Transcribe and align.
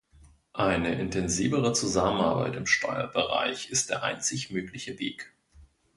Eine 0.53 0.99
intensivere 0.99 1.73
Zusammenarbeit 1.73 2.55
im 2.55 2.65
Steuerbereich 2.65 3.69
ist 3.69 3.91
der 3.91 4.01
einzig 4.01 4.49
mögliche 4.49 4.97
Weg. 4.97 5.31